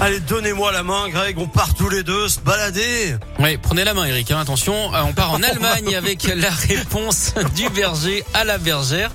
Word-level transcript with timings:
Allez, 0.00 0.20
donnez-moi 0.20 0.70
la 0.70 0.84
main, 0.84 1.08
Greg. 1.08 1.36
On 1.38 1.48
part 1.48 1.74
tous 1.74 1.88
les 1.88 2.04
deux 2.04 2.28
se 2.28 2.38
balader. 2.38 3.16
Oui, 3.40 3.56
prenez 3.56 3.82
la 3.82 3.94
main, 3.94 4.04
Eric. 4.04 4.30
hein, 4.30 4.38
attention, 4.38 4.94
euh, 4.94 5.02
on 5.04 5.12
part 5.12 5.32
en 5.32 5.42
Allemagne 5.42 5.96
avec 5.96 6.30
la 6.36 6.50
réponse 6.50 7.34
du 7.56 7.68
berger 7.70 8.22
à 8.32 8.44
la 8.44 8.58
bergère. 8.58 9.10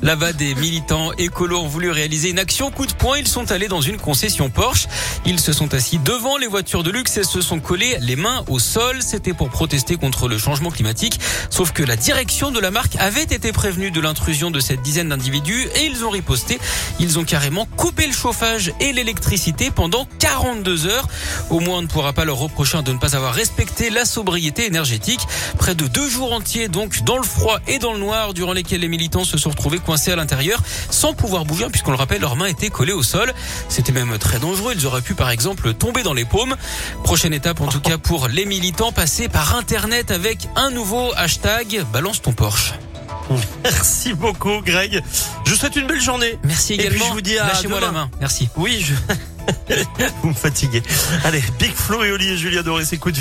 Là-bas, 0.00 0.32
des 0.32 0.54
militants 0.54 1.10
écolos 1.18 1.62
ont 1.62 1.66
voulu 1.66 1.90
réaliser 1.90 2.30
une 2.30 2.38
action 2.38 2.70
coup 2.70 2.86
de 2.86 2.92
poing. 2.92 3.18
Ils 3.18 3.26
sont 3.26 3.50
allés 3.50 3.66
dans 3.66 3.80
une 3.80 3.96
concession 3.96 4.48
Porsche. 4.48 4.86
Ils 5.26 5.40
se 5.40 5.52
sont 5.52 5.74
assis 5.74 5.98
devant 5.98 6.36
les 6.36 6.46
voitures 6.46 6.84
de 6.84 6.92
luxe 6.92 7.16
et 7.16 7.24
se 7.24 7.40
sont 7.40 7.58
collés 7.58 7.96
les 8.00 8.14
mains 8.14 8.44
au 8.46 8.60
sol. 8.60 8.98
C'était 9.02 9.32
pour 9.32 9.50
protester 9.50 9.96
contre 9.96 10.28
le 10.28 10.38
changement 10.38 10.70
climatique. 10.70 11.18
Sauf 11.50 11.72
que 11.72 11.82
la 11.82 11.96
direction 11.96 12.52
de 12.52 12.60
la 12.60 12.70
marque 12.70 12.94
avait 13.00 13.22
été 13.24 13.50
prévenue 13.50 13.90
de 13.90 14.00
l'intrusion 14.00 14.52
de 14.52 14.60
cette 14.60 14.82
dizaine 14.82 15.08
d'individus 15.08 15.66
et 15.74 15.86
ils 15.86 16.04
ont 16.04 16.10
riposté. 16.10 16.60
Ils 17.00 17.18
ont 17.18 17.24
carrément 17.24 17.66
coupé 17.76 18.06
le 18.06 18.12
chauffage 18.12 18.72
et 18.78 18.92
l'électricité 18.92 19.72
pendant 19.72 20.06
42 20.28 20.86
heures. 20.86 21.06
Au 21.50 21.60
moins, 21.60 21.78
on 21.78 21.82
ne 21.82 21.86
pourra 21.86 22.12
pas 22.12 22.24
leur 22.24 22.36
reprocher 22.36 22.82
de 22.82 22.92
ne 22.92 22.98
pas 22.98 23.16
avoir 23.16 23.32
respecté 23.32 23.88
la 23.88 24.04
sobriété 24.04 24.66
énergétique. 24.66 25.20
Près 25.58 25.74
de 25.74 25.86
deux 25.86 26.08
jours 26.08 26.32
entiers, 26.32 26.68
donc, 26.68 27.02
dans 27.04 27.16
le 27.16 27.22
froid 27.22 27.60
et 27.66 27.78
dans 27.78 27.92
le 27.94 27.98
noir, 27.98 28.34
durant 28.34 28.52
lesquels 28.52 28.80
les 28.80 28.88
militants 28.88 29.24
se 29.24 29.38
sont 29.38 29.50
retrouvés 29.50 29.78
coincés 29.78 30.12
à 30.12 30.16
l'intérieur, 30.16 30.60
sans 30.90 31.14
pouvoir 31.14 31.44
bouger, 31.46 31.64
hein, 31.64 31.70
puisqu'on 31.70 31.92
le 31.92 31.96
rappelle, 31.96 32.20
leurs 32.20 32.36
mains 32.36 32.46
étaient 32.46 32.68
collées 32.68 32.92
au 32.92 33.02
sol. 33.02 33.32
C'était 33.70 33.92
même 33.92 34.18
très 34.18 34.38
dangereux. 34.38 34.74
Ils 34.76 34.86
auraient 34.86 35.00
pu, 35.00 35.14
par 35.14 35.30
exemple, 35.30 35.72
tomber 35.72 36.02
dans 36.02 36.14
les 36.14 36.26
paumes. 36.26 36.56
Prochaine 37.04 37.32
étape, 37.32 37.60
en 37.62 37.68
tout 37.68 37.80
cas, 37.80 37.96
pour 37.96 38.28
les 38.28 38.44
militants, 38.44 38.92
passer 38.92 39.28
par 39.28 39.56
Internet 39.56 40.10
avec 40.10 40.46
un 40.56 40.70
nouveau 40.70 41.10
hashtag 41.16 41.84
Balance 41.92 42.20
ton 42.20 42.32
Porsche. 42.32 42.74
Merci 43.62 44.12
beaucoup, 44.12 44.60
Greg. 44.64 45.02
Je 45.44 45.50
vous 45.52 45.56
souhaite 45.56 45.76
une 45.76 45.86
belle 45.86 46.00
journée. 46.00 46.38
Merci 46.44 46.74
Et 46.74 46.76
puis, 46.76 46.86
également. 46.86 47.06
je 47.06 47.12
vous 47.12 47.20
dis 47.20 47.38
à 47.38 47.46
Lâchez-moi 47.46 47.80
la 47.80 47.92
main. 47.92 48.10
Merci. 48.20 48.48
Oui, 48.56 48.84
je... 48.86 48.94
vous 50.22 50.28
me 50.28 50.34
fatiguez. 50.34 50.82
Allez, 51.24 51.42
Big 51.58 51.72
Flo 51.72 52.04
et 52.04 52.12
Oli 52.12 52.28
et 52.28 52.36
Julia 52.36 52.62
Doré, 52.62 52.84
de 53.12 53.16